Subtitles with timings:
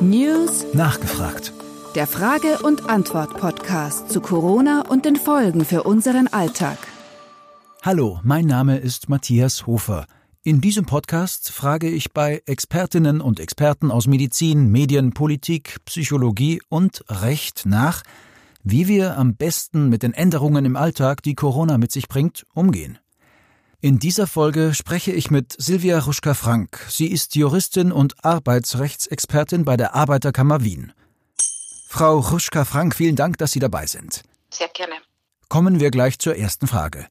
[0.00, 1.52] News Nachgefragt.
[1.94, 6.78] Der Frage- und Antwort-Podcast zu Corona und den Folgen für unseren Alltag.
[7.82, 10.06] Hallo, mein Name ist Matthias Hofer.
[10.42, 17.04] In diesem Podcast frage ich bei Expertinnen und Experten aus Medizin, Medien, Politik, Psychologie und
[17.08, 18.02] Recht nach,
[18.64, 22.98] wie wir am besten mit den Änderungen im Alltag, die Corona mit sich bringt, umgehen.
[23.80, 26.84] In dieser Folge spreche ich mit Silvia Ruschka-Frank.
[26.88, 30.92] Sie ist Juristin und Arbeitsrechtsexpertin bei der Arbeiterkammer Wien.
[31.88, 34.22] Frau Ruschka-Frank, vielen Dank, dass Sie dabei sind.
[34.50, 34.94] Sehr gerne.
[35.48, 37.06] Kommen wir gleich zur ersten Frage.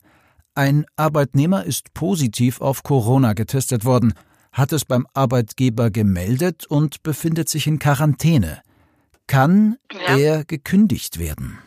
[0.56, 4.14] Ein Arbeitnehmer ist positiv auf Corona getestet worden,
[4.52, 8.62] hat es beim Arbeitgeber gemeldet und befindet sich in Quarantäne.
[9.28, 10.18] Kann Ja.
[10.18, 11.60] er gekündigt werden?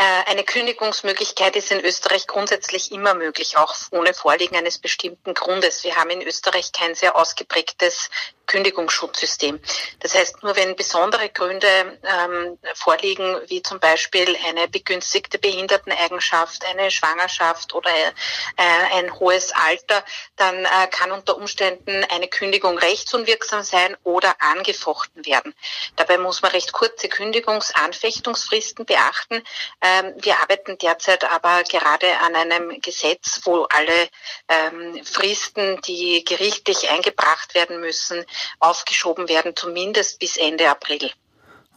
[0.00, 5.84] Äh, Eine Kündigungsmöglichkeit ist in Österreich grundsätzlich immer möglich, auch ohne Vorliegen eines bestimmten Grundes.
[5.84, 8.08] Wir haben in Österreich kein sehr ausgeprägtes
[8.50, 9.60] Kündigungsschutzsystem.
[10.00, 11.68] Das heißt, nur wenn besondere Gründe
[12.02, 20.02] ähm, vorliegen, wie zum Beispiel eine begünstigte Behinderteneigenschaft, eine Schwangerschaft oder äh, ein hohes Alter,
[20.34, 25.54] dann äh, kann unter Umständen eine Kündigung rechtsunwirksam sein oder angefochten werden.
[25.94, 29.44] Dabei muss man recht kurze Kündigungsanfechtungsfristen beachten.
[29.90, 34.08] Ähm, wir arbeiten derzeit aber gerade an einem Gesetz, wo alle
[34.48, 38.24] ähm, Fristen, die gerichtlich eingebracht werden müssen,
[38.58, 41.10] aufgeschoben werden, zumindest bis Ende April.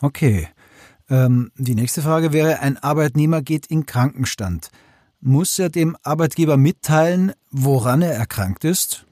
[0.02, 0.50] Okay.
[1.10, 4.70] Ähm, die nächste Frage wäre, ein Arbeitnehmer geht in Krankenstand.
[5.20, 9.06] Muss er dem Arbeitgeber mitteilen, woran er erkrankt ist?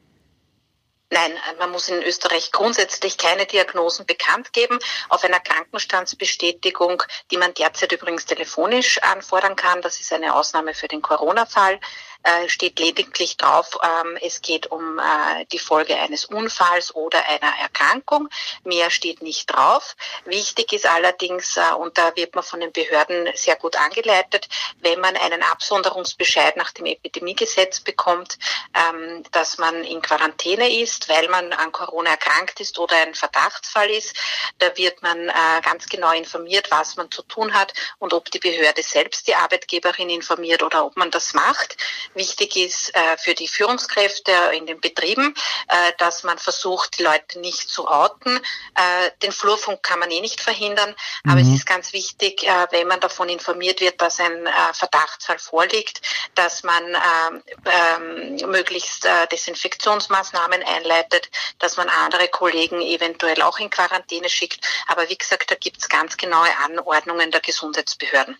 [1.13, 4.79] Nein, man muss in Österreich grundsätzlich keine Diagnosen bekannt geben.
[5.09, 10.87] Auf einer Krankenstandsbestätigung, die man derzeit übrigens telefonisch anfordern kann, das ist eine Ausnahme für
[10.87, 11.81] den Corona-Fall,
[12.23, 17.53] äh, steht lediglich drauf, ähm, es geht um äh, die Folge eines Unfalls oder einer
[17.59, 18.29] Erkrankung.
[18.63, 19.95] Mehr steht nicht drauf.
[20.25, 24.47] Wichtig ist allerdings, äh, und da wird man von den Behörden sehr gut angeleitet,
[24.79, 28.37] wenn man einen Absonderungsbescheid nach dem Epidemiegesetz bekommt,
[28.75, 33.89] ähm, dass man in Quarantäne ist, weil man an Corona erkrankt ist oder ein Verdachtsfall
[33.89, 34.15] ist.
[34.59, 38.39] Da wird man äh, ganz genau informiert, was man zu tun hat und ob die
[38.39, 41.77] Behörde selbst die Arbeitgeberin informiert oder ob man das macht.
[42.13, 45.33] Wichtig ist äh, für die Führungskräfte in den Betrieben,
[45.67, 48.37] äh, dass man versucht, die Leute nicht zu outen.
[48.37, 50.93] Äh, den Flurfunk kann man eh nicht verhindern,
[51.25, 56.01] aber es ist ganz wichtig, wenn man davon informiert wird, dass ein Verdachtsfall vorliegt,
[56.35, 61.29] dass man ähm, ähm, möglichst Desinfektionsmaßnahmen einleitet,
[61.59, 64.67] dass man andere Kollegen eventuell auch in Quarantäne schickt.
[64.87, 68.37] Aber wie gesagt, da gibt es ganz genaue Anordnungen der Gesundheitsbehörden.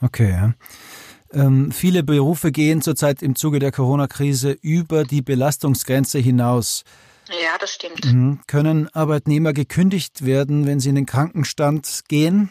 [0.00, 0.30] Okay.
[0.30, 0.52] ja.
[1.32, 6.84] Ähm, viele Berufe gehen zurzeit im Zuge der Corona-Krise über die Belastungsgrenze hinaus.
[7.28, 8.04] Ja, das stimmt.
[8.06, 8.40] Mhm.
[8.46, 12.50] Können Arbeitnehmer gekündigt werden, wenn sie in den Krankenstand gehen?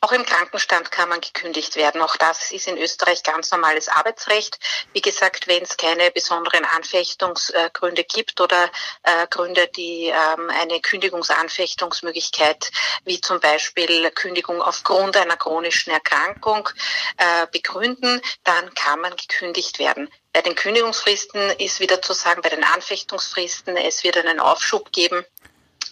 [0.00, 2.00] Auch im Krankenstand kann man gekündigt werden.
[2.02, 4.56] Auch das ist in Österreich ganz normales Arbeitsrecht.
[4.92, 8.70] Wie gesagt, wenn es keine besonderen Anfechtungsgründe gibt oder
[9.02, 12.70] äh, Gründe, die ähm, eine Kündigungsanfechtungsmöglichkeit,
[13.06, 16.68] wie zum Beispiel Kündigung aufgrund einer chronischen Erkrankung,
[17.16, 20.08] äh, begründen, dann kann man gekündigt werden.
[20.32, 25.24] Bei den Kündigungsfristen ist wieder zu sagen, bei den Anfechtungsfristen, es wird einen Aufschub geben,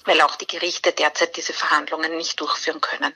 [0.04, 3.12] weil auch die Gerichte derzeit diese Verhandlungen nicht durchführen können.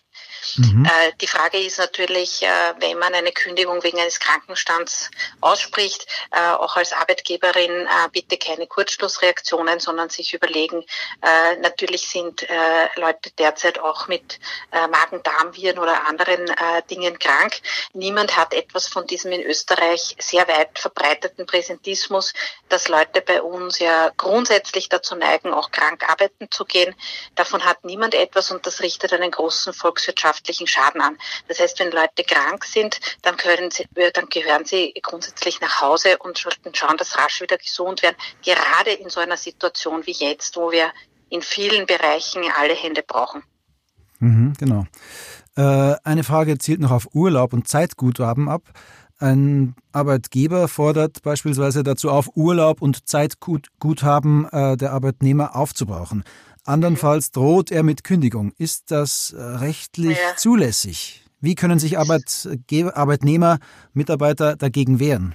[0.56, 0.84] Mhm.
[0.84, 2.48] Äh, die Frage ist natürlich, äh,
[2.78, 5.10] wenn man eine Kündigung wegen eines Krankenstands
[5.40, 10.84] ausspricht, äh, auch als Arbeitgeberin äh, bitte keine Kurzschlussreaktionen, sondern sich überlegen,
[11.22, 14.38] äh, natürlich sind äh, Leute derzeit auch mit
[14.72, 16.50] Magen-Darm-Viren oder anderen
[16.90, 17.60] Dingen krank.
[17.92, 22.32] Niemand hat etwas von diesem in Österreich sehr weit verbreiteten Präsentismus,
[22.68, 26.94] dass Leute bei uns ja grundsätzlich dazu neigen, auch krank arbeiten zu gehen.
[27.34, 29.72] Davon hat niemand etwas und das richtet einen großen
[30.10, 31.16] volkswirtschaftlichen Schaden an.
[31.48, 33.36] Das heißt, wenn Leute krank sind, dann,
[33.70, 38.16] sie, dann gehören sie grundsätzlich nach Hause und sollten schauen, dass rasch wieder gesund werden.
[38.44, 40.90] Gerade in so einer Situation wie jetzt, wo wir
[41.28, 43.42] in vielen Bereichen alle Hände brauchen.
[44.18, 44.86] Mhm, genau.
[45.56, 48.62] Äh, eine Frage zielt noch auf Urlaub und Zeitguthaben ab.
[49.18, 56.24] Ein Arbeitgeber fordert beispielsweise dazu auf, Urlaub und Zeitguthaben äh, der Arbeitnehmer aufzubrauchen.
[56.70, 58.52] Andernfalls droht er mit Kündigung.
[58.56, 60.36] Ist das äh, rechtlich Ja.
[60.36, 61.24] zulässig?
[61.40, 63.58] Wie können sich Arbeitgeber, Arbeitnehmer,
[63.92, 65.34] Mitarbeiter dagegen wehren?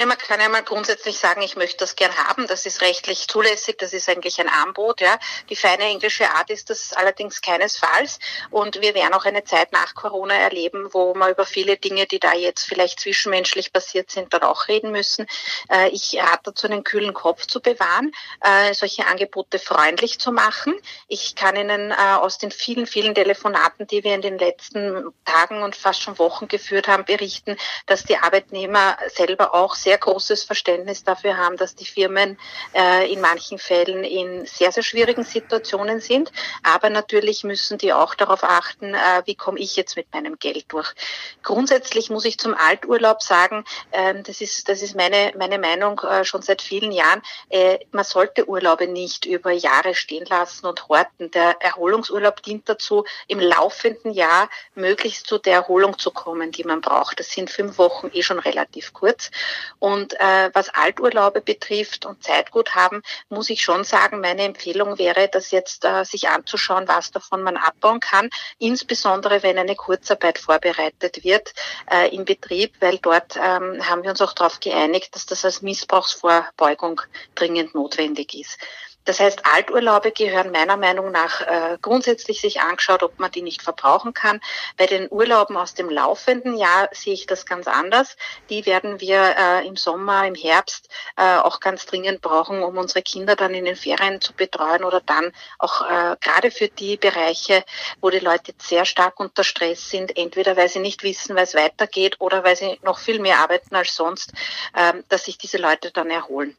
[0.00, 2.46] Ja, man kann ja mal grundsätzlich sagen, ich möchte das gern haben.
[2.46, 3.76] Das ist rechtlich zulässig.
[3.76, 5.02] Das ist eigentlich ein Angebot.
[5.02, 5.18] Ja.
[5.50, 8.18] Die feine englische Art ist das allerdings keinesfalls.
[8.48, 12.18] Und wir werden auch eine Zeit nach Corona erleben, wo wir über viele Dinge, die
[12.18, 15.26] da jetzt vielleicht zwischenmenschlich passiert sind, dann auch reden müssen.
[15.70, 18.10] Äh, ich rate dazu, einen kühlen Kopf zu bewahren,
[18.40, 20.72] äh, solche Angebote freundlich zu machen.
[21.08, 25.62] Ich kann Ihnen äh, aus den vielen, vielen Telefonaten, die wir in den letzten Tagen
[25.62, 30.44] und fast schon Wochen geführt haben, berichten, dass die Arbeitnehmer selber auch sehr sehr großes
[30.44, 32.38] Verständnis dafür haben, dass die Firmen
[32.76, 36.30] äh, in manchen Fällen in sehr, sehr schwierigen Situationen sind.
[36.62, 40.66] Aber natürlich müssen die auch darauf achten, äh, wie komme ich jetzt mit meinem Geld
[40.68, 40.94] durch.
[41.42, 46.24] Grundsätzlich muss ich zum Alturlaub sagen, äh, das ist, das ist meine, meine Meinung äh,
[46.24, 51.32] schon seit vielen Jahren, äh, man sollte Urlaube nicht über Jahre stehen lassen und horten.
[51.32, 56.80] Der Erholungsurlaub dient dazu, im laufenden Jahr möglichst zu der Erholung zu kommen, die man
[56.80, 57.18] braucht.
[57.18, 59.32] Das sind fünf Wochen eh schon relativ kurz.
[59.80, 65.50] Und äh, was Alturlaube betrifft und Zeitguthaben, muss ich schon sagen, meine Empfehlung wäre, das
[65.50, 71.52] jetzt äh, sich anzuschauen, was davon man abbauen kann, insbesondere wenn eine Kurzarbeit vorbereitet wird
[71.90, 75.62] äh, im Betrieb, weil dort ähm, haben wir uns auch darauf geeinigt, dass das als
[75.62, 77.00] Missbrauchsvorbeugung
[77.34, 78.58] dringend notwendig ist.
[79.04, 83.62] Das heißt, Alturlaube gehören meiner Meinung nach äh, grundsätzlich sich angeschaut, ob man die nicht
[83.62, 84.40] verbrauchen kann.
[84.76, 88.16] Bei den Urlauben aus dem laufenden Jahr sehe ich das ganz anders.
[88.50, 93.02] Die werden wir äh, im Sommer, im Herbst äh, auch ganz dringend brauchen, um unsere
[93.02, 97.64] Kinder dann in den Ferien zu betreuen oder dann auch äh, gerade für die Bereiche,
[98.02, 102.16] wo die Leute sehr stark unter Stress sind, entweder weil sie nicht wissen, es weitergeht
[102.18, 104.32] oder weil sie noch viel mehr arbeiten als sonst,
[104.74, 106.56] äh, dass sich diese Leute dann erholen.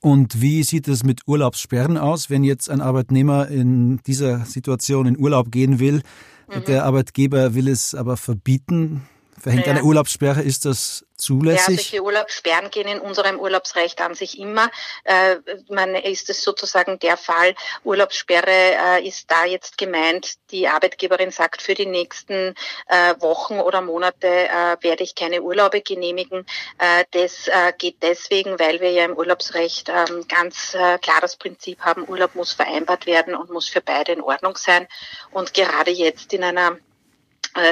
[0.00, 5.18] Und wie sieht es mit Urlaubssperren aus, wenn jetzt ein Arbeitnehmer in dieser Situation in
[5.18, 6.02] Urlaub gehen will?
[6.48, 6.64] Mhm.
[6.66, 9.02] Der Arbeitgeber will es aber verbieten.
[9.40, 9.72] Verhängt ja.
[9.72, 11.68] eine Urlaubssperre, ist das zulässig?
[11.68, 14.70] Ja, solche Urlaubssperren gehen in unserem Urlaubsrecht an sich immer.
[15.04, 15.36] Äh,
[15.68, 17.54] man ist es sozusagen der Fall.
[17.84, 20.34] Urlaubssperre äh, ist da jetzt gemeint.
[20.50, 22.54] Die Arbeitgeberin sagt, für die nächsten
[22.86, 26.46] äh, Wochen oder Monate äh, werde ich keine Urlaube genehmigen.
[26.78, 31.80] Äh, das äh, geht deswegen, weil wir ja im Urlaubsrecht ähm, ganz klar das Prinzip
[31.80, 34.86] haben, Urlaub muss vereinbart werden und muss für beide in Ordnung sein.
[35.30, 36.78] Und gerade jetzt in einer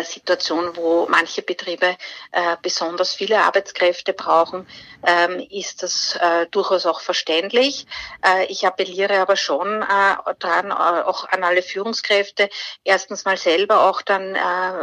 [0.04, 1.96] Situation, wo manche Betriebe
[2.32, 4.66] äh, besonders viele Arbeitskräfte brauchen,
[5.06, 7.86] ähm, ist das äh, durchaus auch verständlich.
[8.24, 12.48] Äh, ich appelliere aber schon äh, daran, äh, auch an alle Führungskräfte,
[12.84, 14.36] erstens mal selber auch dann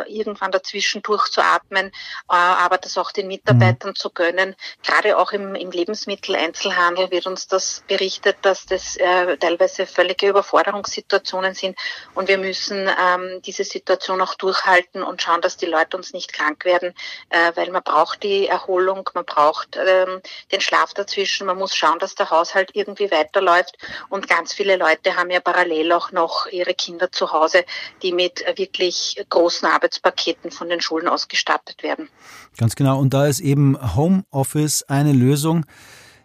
[0.08, 1.92] irgendwann dazwischen durchzuatmen,
[2.28, 3.96] aber das auch den Mitarbeitern mhm.
[3.96, 4.56] zu gönnen.
[4.84, 8.98] Gerade auch im, im Lebensmitteleinzelhandel wird uns das berichtet, dass das
[9.40, 11.78] teilweise völlige Überforderungssituationen sind
[12.16, 16.14] und wir müssen ähm, diese Situation auch durchhalten halten und schauen, dass die Leute uns
[16.14, 16.94] nicht krank werden,
[17.30, 22.00] äh, weil man braucht die Erholung, man braucht ähm, den Schlaf dazwischen, man muss schauen,
[22.00, 23.78] dass der Haushalt irgendwie weiterläuft
[24.10, 27.66] und ganz viele Leute haben ja parallel auch noch ihre Kinder zu Hause,
[28.02, 32.10] die mit wirklich großen Arbeitspaketen von den Schulen ausgestattet werden.
[32.58, 33.00] Ganz genau.
[33.00, 35.66] Und da ist eben Homeoffice eine Lösung.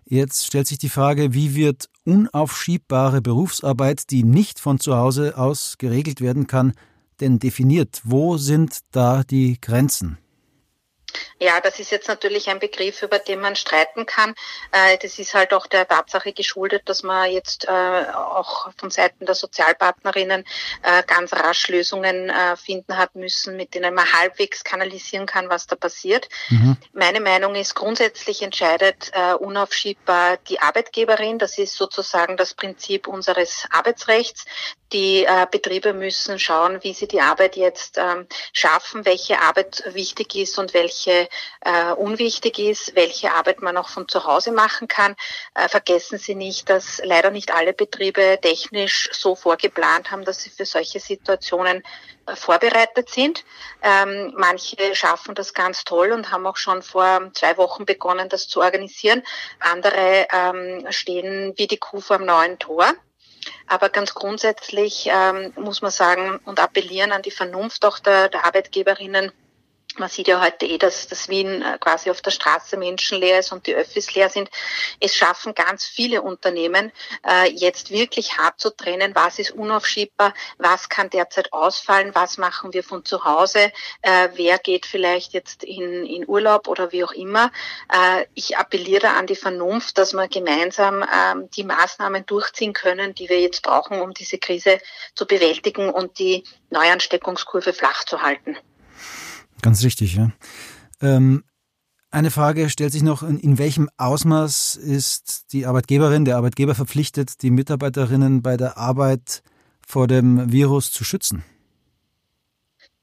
[0.05, 5.77] Jetzt stellt sich die Frage, wie wird unaufschiebbare Berufsarbeit, die nicht von zu Hause aus
[5.77, 6.73] geregelt werden kann,
[7.21, 8.01] denn definiert?
[8.05, 10.19] Wo sind da die Grenzen?
[11.41, 14.35] Ja, das ist jetzt natürlich ein Begriff, über den man streiten kann.
[14.73, 19.25] Äh, das ist halt auch der Tatsache geschuldet, dass man jetzt äh, auch von Seiten
[19.25, 20.45] der Sozialpartnerinnen
[20.83, 25.77] äh, ganz rasch Lösungen finden hat müssen, mit denen man halbwegs kanalisieren kann, was da
[25.77, 26.29] passiert.
[26.49, 26.77] Mhm.
[26.93, 31.39] Meine Meinung ist, grundsätzlich entscheidet unaufschiebbar die Arbeitgeberin.
[31.39, 34.45] Das ist sozusagen das Prinzip unseres Arbeitsrechts.
[34.93, 40.59] Die Betriebe müssen schauen, wie sie die Arbeit jetzt ähm, schaffen, welche Arbeit wichtig ist
[40.59, 41.28] und welche
[41.61, 45.17] äh, unwichtig ist, welche Arbeit man auch von zu Hause machen kann.
[45.55, 50.51] Äh, vergessen Sie nicht, dass leider nicht alle Betriebe technisch so vorgeplant haben, dass sie
[50.51, 51.83] für solche Situationen
[52.27, 53.45] äh, vorbereitet sind.
[53.83, 58.49] Ähm, manche schaffen das ganz toll und haben auch schon vor zwei Wochen begonnen, das
[58.49, 59.23] zu organisieren.
[59.61, 62.95] Andere ähm, stehen wie die Kuh vor dem neuen Tor.
[63.67, 68.45] Aber ganz grundsätzlich ähm, muss man sagen und appellieren an die Vernunft auch der, der
[68.45, 69.33] Arbeitgeberinnen,
[69.97, 73.53] man sieht ja heute eh, dass das Wien äh, quasi auf der Straße menschenleer ist
[73.53, 74.51] und die Öffis leer sind.
[75.01, 76.93] Es schaffen ganz viele Unternehmen
[77.27, 82.73] äh, jetzt wirklich hart zu trennen, was ist unaufschiebbar, was kann derzeit ausfallen, was machen
[82.73, 87.13] wir von zu Hause, äh, wer geht vielleicht jetzt in, in Urlaub oder wie auch
[87.13, 87.51] immer.
[87.93, 93.29] Äh, ich appelliere an die Vernunft, dass wir gemeinsam ähm, die Maßnahmen durchziehen können, die
[93.29, 94.81] wir jetzt brauchen, um diese Krise
[95.15, 98.57] zu bewältigen und die Neuansteckungskurve flach zu halten.
[99.63, 100.31] Ganz richtig, ja.
[101.01, 101.45] Ähm,
[102.11, 107.51] Eine Frage stellt sich noch, in welchem Ausmaß ist die Arbeitgeberin, der Arbeitgeber verpflichtet, die
[107.51, 109.43] Mitarbeiterinnen bei der Arbeit
[109.87, 111.45] vor dem Virus zu schützen?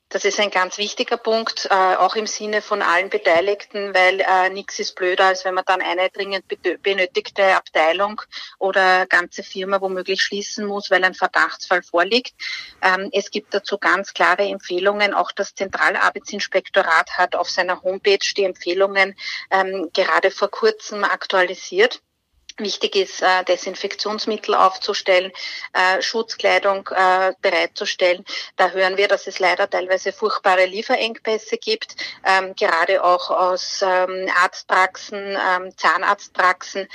[0.10, 4.50] Das ist ein ganz wichtiger Punkt, äh, auch im Sinne von allen Beteiligten, weil äh,
[4.50, 6.46] nichts ist blöder, als wenn man dann eine dringend
[6.84, 8.22] benötigte Abteilung
[8.60, 12.36] oder ganze Firma womöglich schließen muss, weil ein Verdachtsfall vorliegt.
[12.84, 15.16] Ähm, es gibt dazu ganz klare Empfehlungen.
[15.16, 19.16] Auch das Zentralarbeitsinspektorat hat auf seiner Homepage die Empfehlungen
[19.50, 22.02] ähm, gerade vor kurzem aktualisiert.
[22.58, 25.34] Wichtig ist, äh, Desinfektionsmittel aufzustellen,
[25.74, 28.24] äh, Schutzkleidung äh, bereitzustellen.
[28.56, 34.32] Da hören wir, dass es leider teilweise furchtbare Lieferengpässe gibt, ähm, gerade auch aus ähm,
[34.42, 36.88] Arztpraxen, ähm, Zahnarztpraxen,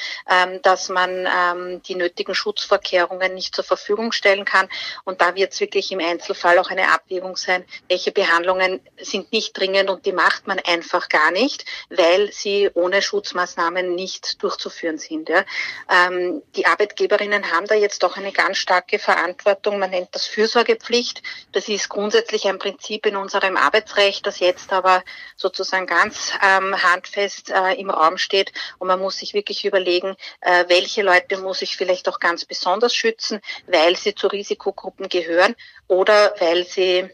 [0.62, 4.68] dass man die nötigen Schutzvorkehrungen nicht zur Verfügung stellen kann.
[5.04, 9.58] Und da wird es wirklich im Einzelfall auch eine Abwägung sein, welche Behandlungen sind nicht
[9.58, 15.28] dringend und die macht man einfach gar nicht, weil sie ohne Schutzmaßnahmen nicht durchzuführen sind.
[15.28, 15.44] Ja.
[15.90, 19.78] Ähm, die Arbeitgeberinnen haben da jetzt auch eine ganz starke Verantwortung.
[19.78, 21.22] Man nennt das Fürsorgepflicht.
[21.52, 25.02] Das ist grundsätzlich ein Prinzip in unserem Arbeitsrecht, das jetzt aber
[25.36, 28.52] sozusagen ganz ähm, handfest äh, im Raum steht.
[28.78, 32.94] Und man muss sich wirklich überlegen, äh, welche Leute muss ich vielleicht auch ganz besonders
[32.94, 35.54] schützen, weil sie zu Risikogruppen gehören
[35.88, 37.10] oder weil sie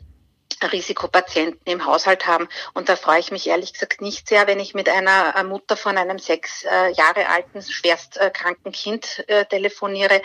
[0.63, 2.49] Risikopatienten im Haushalt haben.
[2.73, 5.77] Und da freue ich mich ehrlich gesagt nicht sehr, wenn ich mit einer äh, Mutter
[5.77, 8.31] von einem sechs äh, Jahre alten, schwerst äh,
[8.73, 10.23] Kind telefoniere,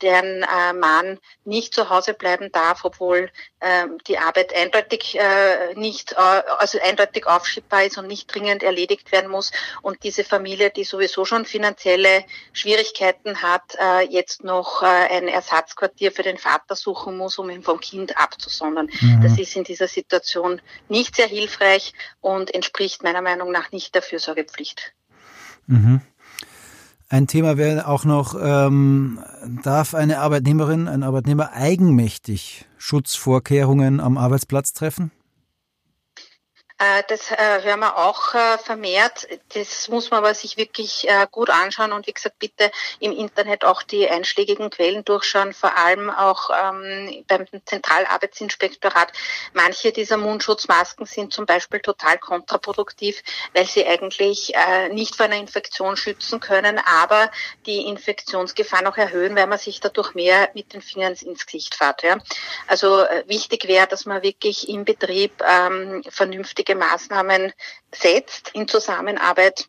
[0.00, 0.40] deren
[0.78, 3.30] Mann nicht zu Hause bleiben darf, obwohl
[3.60, 5.18] äh, die Arbeit eindeutig
[5.74, 9.52] nicht, also eindeutig aufschiebbar ist und nicht dringend erledigt werden muss.
[9.82, 13.76] Und diese Familie, die sowieso schon finanzielle Schwierigkeiten hat,
[14.08, 18.88] jetzt noch ein Ersatzquartier für den Vater suchen muss, um ihn vom Kind abzusondern.
[19.00, 19.22] Mhm.
[19.32, 24.02] Das ist in dieser Situation nicht sehr hilfreich und entspricht meiner Meinung nach nicht der
[24.02, 24.92] Fürsorgepflicht.
[25.66, 26.00] Mhm.
[27.08, 29.22] Ein Thema wäre auch noch, ähm,
[29.62, 35.12] darf eine Arbeitnehmerin, ein Arbeitnehmer eigenmächtig Schutzvorkehrungen am Arbeitsplatz treffen?
[36.82, 39.28] Äh, das äh, hören wir auch äh, vermehrt.
[39.54, 43.82] Das muss man aber sich wirklich gut anschauen und wie gesagt, bitte im Internet auch
[43.82, 49.12] die einschlägigen Quellen durchschauen, vor allem auch ähm, beim Zentralarbeitsinspektorat.
[49.52, 53.22] Manche dieser Mundschutzmasken sind zum Beispiel total kontraproduktiv,
[53.54, 54.54] weil sie eigentlich
[54.90, 57.30] nicht vor einer Infektion schützen können, aber
[57.66, 62.02] die Infektionsgefahr noch erhöhen, weil man sich dadurch mehr mit den Fingern ins Gesicht fährt.
[62.66, 67.52] Also wichtig wäre, dass man wirklich im Betrieb ähm, vernünftige richtige Maßnahmen
[67.94, 69.68] setzt in Zusammenarbeit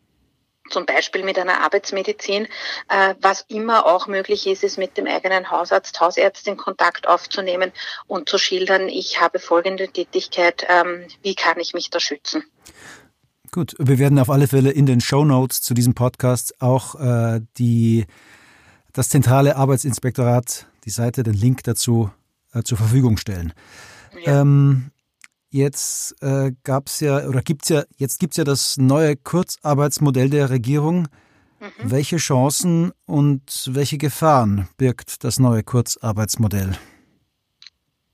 [0.69, 2.47] zum Beispiel mit einer Arbeitsmedizin.
[2.89, 7.71] Äh, was immer auch möglich ist, ist mit dem eigenen Hausarzt, Hausärztin Kontakt aufzunehmen
[8.07, 12.43] und zu schildern, ich habe folgende Tätigkeit, ähm, wie kann ich mich da schützen?
[13.51, 17.41] Gut, wir werden auf alle Fälle in den Show Notes zu diesem Podcast auch äh,
[17.57, 18.05] die,
[18.93, 22.09] das zentrale Arbeitsinspektorat, die Seite, den Link dazu
[22.53, 23.53] äh, zur Verfügung stellen.
[24.23, 24.41] Ja.
[24.41, 24.91] Ähm,
[25.53, 30.49] Jetzt äh, gab es ja oder gibt's ja jetzt gibt's ja das neue Kurzarbeitsmodell der
[30.49, 31.07] Regierung.
[31.59, 31.69] Mhm.
[31.77, 36.71] Welche Chancen und welche Gefahren birgt das neue Kurzarbeitsmodell?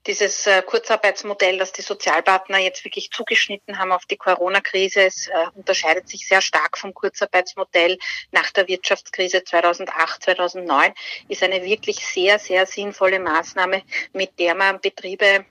[0.05, 5.31] Dieses äh, Kurzarbeitsmodell, das die Sozialpartner jetzt wirklich zugeschnitten haben auf die Corona-Krise, es äh,
[5.55, 8.00] unterscheidet sich sehr stark vom Kurzarbeitsmodell
[8.34, 10.91] nach der Wirtschaftskrise 2008, 2009,
[11.29, 15.46] ist eine wirklich sehr, sehr sinnvolle Maßnahme, mit der man Betriebe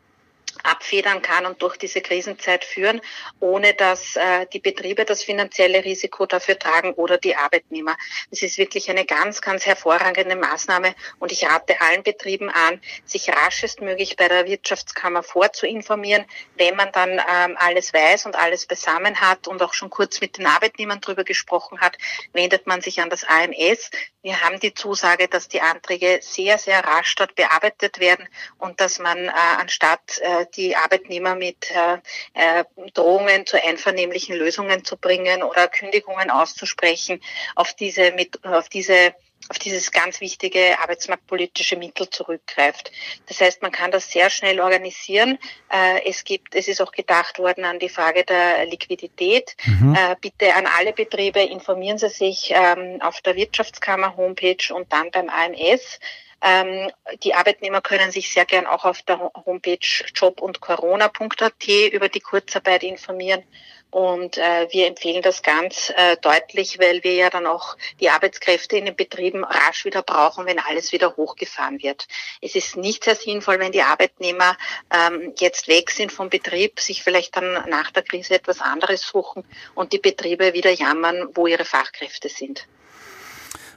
[0.62, 3.00] abfedern kann und durch diese Krisenzeit führen,
[3.40, 7.96] ohne dass äh, die Betriebe das finanzielle Risiko dafür tragen oder die Arbeitnehmer.
[8.30, 13.28] Es ist wirklich eine ganz, ganz hervorragende Maßnahme und ich rate allen Betrieben an, sich
[13.28, 16.24] raschestmöglich bei der Wirtschaftskammer vorzuinformieren.
[16.56, 20.38] Wenn man dann ähm, alles weiß und alles beisammen hat und auch schon kurz mit
[20.38, 21.96] den Arbeitnehmern darüber gesprochen hat,
[22.32, 23.90] wendet man sich an das AMS.
[24.22, 28.28] Wir haben die Zusage, dass die Anträge sehr, sehr rasch dort bearbeitet werden
[28.58, 31.98] und dass man äh, anstatt äh, die Arbeitnehmer mit äh,
[32.34, 32.64] äh,
[32.94, 37.20] Drohungen zu einvernehmlichen Lösungen zu bringen oder Kündigungen auszusprechen,
[37.54, 39.14] auf diese, mit, auf diese
[39.48, 42.92] auf dieses ganz wichtige arbeitsmarktpolitische Mittel zurückgreift.
[43.26, 45.38] Das heißt, man kann das sehr schnell organisieren.
[45.70, 49.56] Äh, es gibt, es ist auch gedacht worden an die Frage der Liquidität.
[49.64, 49.94] Mhm.
[49.94, 55.10] Äh, bitte an alle Betriebe informieren Sie sich ähm, auf der Wirtschaftskammer Homepage und dann
[55.10, 55.98] beim AMS
[56.40, 56.90] Ähm,
[57.24, 59.78] die Arbeitnehmer können sich sehr gern auch auf der Homepage
[60.14, 63.42] job und corona.at über die Kurzarbeit informieren.
[63.90, 68.76] Und äh, wir empfehlen das ganz äh, deutlich, weil wir ja dann auch die Arbeitskräfte
[68.76, 72.06] in den Betrieben rasch wieder brauchen, wenn alles wieder hochgefahren wird.
[72.42, 74.58] Es ist nicht sehr sinnvoll, wenn die Arbeitnehmer
[74.92, 79.44] ähm, jetzt weg sind vom Betrieb, sich vielleicht dann nach der Krise etwas anderes suchen
[79.74, 82.66] und die Betriebe wieder jammern, wo ihre Fachkräfte sind.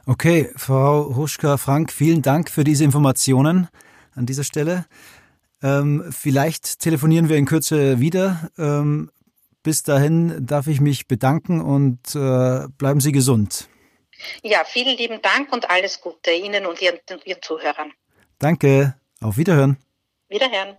[0.07, 3.67] Okay, Frau Huschka-Frank, vielen Dank für diese Informationen
[4.15, 4.85] an dieser Stelle.
[5.61, 8.49] Ähm, vielleicht telefonieren wir in Kürze wieder.
[8.57, 9.11] Ähm,
[9.63, 13.69] bis dahin darf ich mich bedanken und äh, bleiben Sie gesund.
[14.41, 17.91] Ja, vielen lieben Dank und alles Gute Ihnen und Ihren, Ihren Zuhörern.
[18.39, 18.95] Danke.
[19.21, 19.77] Auf Wiederhören.
[20.29, 20.77] Wiederhören.